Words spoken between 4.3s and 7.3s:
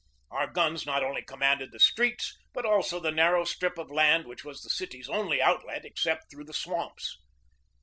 was the city's only outlet except through the swamps.